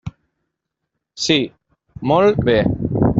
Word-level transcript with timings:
Sí, 1.25 1.37
molt 2.13 2.43
bé. 2.51 2.59